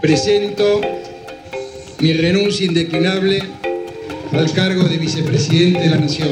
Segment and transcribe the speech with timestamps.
[0.00, 0.80] presento
[2.00, 3.42] mi renuncia indeclinable
[4.32, 6.28] al cargo de vicepresidente de la Nación,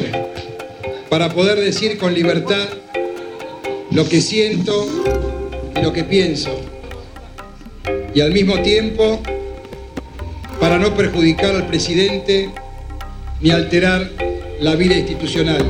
[1.09, 2.69] para poder decir con libertad
[3.91, 4.87] lo que siento
[5.75, 6.61] y lo que pienso,
[8.15, 9.23] y al mismo tiempo
[10.61, 12.51] para no perjudicar al presidente
[13.41, 14.11] ni alterar
[14.61, 15.65] la vida institucional.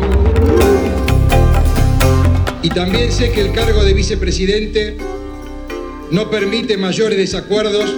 [2.60, 4.96] Y también sé que el cargo de vicepresidente
[6.10, 7.94] no permite mayores desacuerdos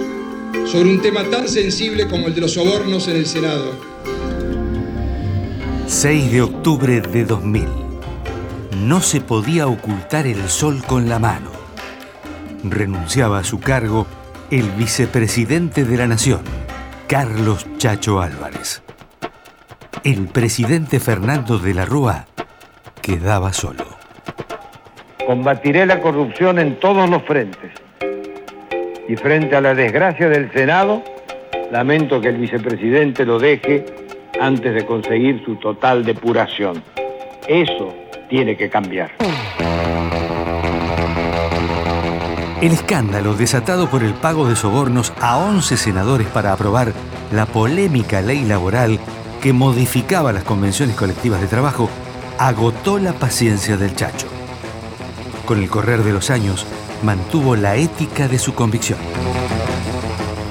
[0.65, 3.73] sobre un tema tan sensible como el de los sobornos en el Senado.
[5.87, 7.67] 6 de octubre de 2000.
[8.83, 11.51] No se podía ocultar el sol con la mano.
[12.63, 14.07] Renunciaba a su cargo
[14.51, 16.41] el vicepresidente de la Nación,
[17.07, 18.81] Carlos Chacho Álvarez.
[20.03, 22.27] El presidente Fernando de la Rúa
[23.01, 23.85] quedaba solo.
[25.25, 27.86] Combatiré la corrupción en todos los frentes
[29.07, 31.03] y frente a la desgracia del Senado,
[31.71, 33.85] lamento que el vicepresidente lo deje
[34.39, 36.83] antes de conseguir su total depuración.
[37.47, 37.93] Eso
[38.29, 39.11] tiene que cambiar.
[42.61, 46.91] El escándalo desatado por el pago de sobornos a 11 senadores para aprobar
[47.31, 48.99] la polémica ley laboral
[49.41, 51.89] que modificaba las convenciones colectivas de trabajo
[52.39, 54.27] agotó la paciencia del Chacho.
[55.45, 56.65] Con el correr de los años,
[57.03, 58.99] mantuvo la ética de su convicción.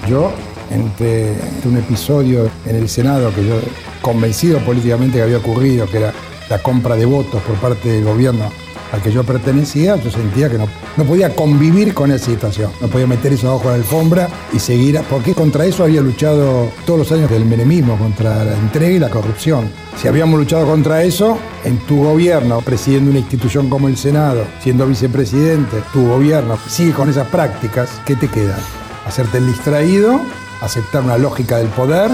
[0.09, 0.33] Yo,
[0.71, 3.57] entre, un episodio en el Senado que yo,
[4.01, 6.13] convencido políticamente que había ocurrido, que era
[6.49, 8.51] la compra de votos por parte del gobierno
[8.93, 12.71] al que yo pertenecía, yo sentía que no, no podía convivir con esa situación.
[12.81, 16.71] No podía meter eso abajo de la alfombra y seguir, porque contra eso había luchado
[16.85, 19.71] todos los años del menemismo, contra la entrega y la corrupción.
[20.01, 24.87] Si habíamos luchado contra eso, en tu gobierno, presidiendo una institución como el Senado, siendo
[24.87, 28.59] vicepresidente, tu gobierno sigue con esas prácticas, ¿qué te queda?
[29.07, 30.21] Hacerte el distraído,
[30.61, 32.11] aceptar una lógica del poder,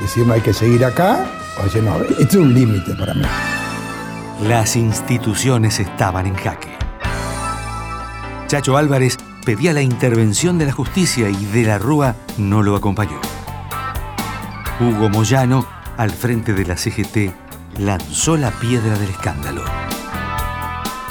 [0.00, 1.26] decir no hay que seguir acá,
[1.60, 3.22] o decir no, esto es un límite para mí.
[4.42, 6.76] Las instituciones estaban en jaque.
[8.48, 9.16] Chacho Álvarez
[9.46, 13.20] pedía la intervención de la justicia y de la Rúa no lo acompañó.
[14.80, 15.64] Hugo Moyano,
[15.96, 17.32] al frente de la CGT,
[17.78, 19.62] lanzó la piedra del escándalo.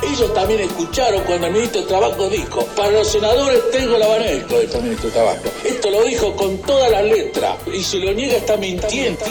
[0.03, 4.56] Ellos también escucharon cuando el ministro de Trabajo dijo, para los senadores tengo la Banelco,
[4.56, 5.44] el ministro de Trabajo.
[5.63, 9.24] Esto lo dijo con toda la letra y si lo niega está mintiendo.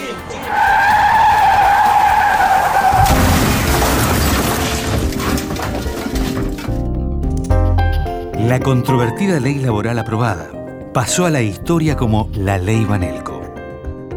[8.46, 10.50] La controvertida ley laboral aprobada
[10.94, 13.42] pasó a la historia como la Ley Banelco.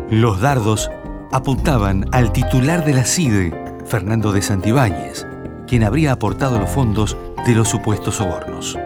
[0.09, 0.89] Los dardos
[1.31, 3.53] apuntaban al titular de la CIDE,
[3.85, 5.27] Fernando de Santibáñez,
[5.67, 8.79] quien habría aportado los fondos de los supuestos sobornos.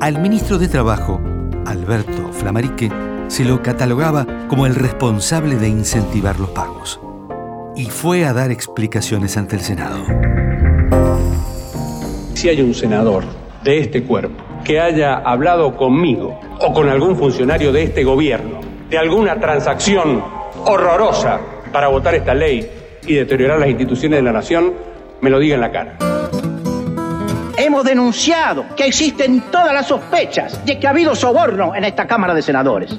[0.00, 1.20] Al ministro de Trabajo,
[1.66, 2.90] Alberto Flamarique,
[3.28, 6.98] se lo catalogaba como el responsable de incentivar los pagos.
[7.76, 10.02] Y fue a dar explicaciones ante el Senado.
[12.34, 13.24] Si hay un senador
[13.62, 18.60] de este cuerpo que haya hablado conmigo o con algún funcionario de este gobierno
[18.90, 20.22] de alguna transacción
[20.66, 21.40] horrorosa
[21.72, 22.68] para votar esta ley
[23.06, 24.74] y deteriorar las instituciones de la nación,
[25.20, 25.96] me lo diga en la cara.
[27.56, 32.34] Hemos denunciado que existen todas las sospechas de que ha habido soborno en esta Cámara
[32.34, 32.98] de Senadores.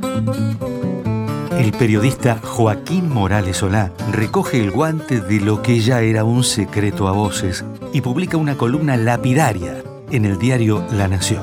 [1.57, 7.07] El periodista Joaquín Morales Solá recoge el guante de lo que ya era un secreto
[7.07, 9.80] a voces y publica una columna lapidaria
[10.11, 11.41] en el diario La Nación.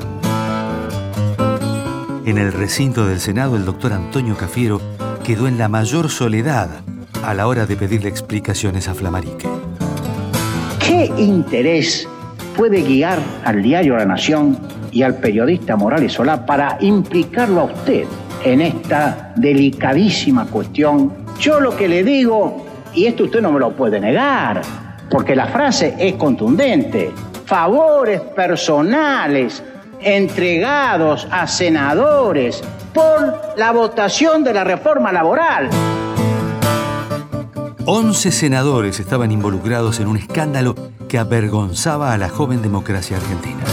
[2.25, 4.79] En el recinto del Senado, el doctor Antonio Cafiero
[5.23, 6.69] quedó en la mayor soledad
[7.23, 9.47] a la hora de pedirle explicaciones a Flamarique.
[10.79, 12.07] ¿Qué interés
[12.55, 14.59] puede guiar al diario La Nación
[14.91, 18.05] y al periodista Morales Solá para implicarlo a usted
[18.43, 21.13] en esta delicadísima cuestión?
[21.39, 24.61] Yo lo que le digo, y esto usted no me lo puede negar,
[25.09, 27.11] porque la frase es contundente,
[27.49, 29.63] favores personales
[29.99, 32.63] entregados a senadores
[32.93, 35.67] por la votación de la reforma laboral.
[37.85, 40.75] 11 senadores estaban involucrados en un escándalo
[41.07, 43.63] que avergonzaba a la joven democracia argentina.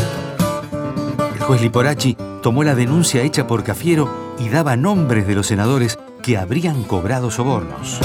[1.34, 4.08] El juez Liporachi tomó la denuncia hecha por Cafiero
[4.38, 8.00] y daba nombres de los senadores que habrían cobrado sobornos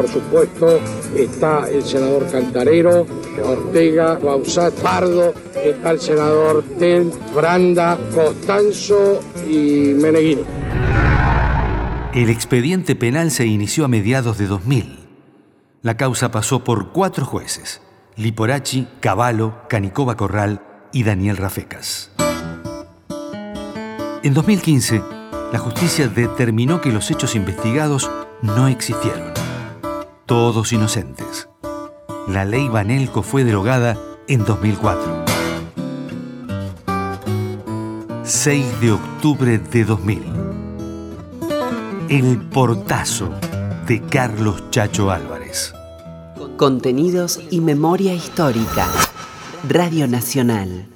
[0.00, 0.80] por supuesto,
[1.14, 3.06] está el senador Cantarero,
[3.44, 10.42] Ortega, Bausat, Pardo, está el senador Tel, Branda, Costanzo y Meneghini.
[12.14, 15.00] El expediente penal se inició a mediados de 2000.
[15.82, 17.82] La causa pasó por cuatro jueces,
[18.16, 20.62] Liporachi, Cavallo, Canicova Corral
[20.94, 22.10] y Daniel Rafecas.
[24.22, 25.02] En 2015,
[25.52, 28.10] la justicia determinó que los hechos investigados
[28.40, 29.29] no existieron.
[30.30, 31.48] Todos inocentes.
[32.28, 33.98] La ley Banelco fue derogada
[34.28, 35.24] en 2004.
[38.22, 40.22] 6 de octubre de 2000.
[42.10, 43.30] El portazo
[43.88, 45.74] de Carlos Chacho Álvarez.
[46.56, 48.86] Contenidos y memoria histórica.
[49.68, 50.89] Radio Nacional.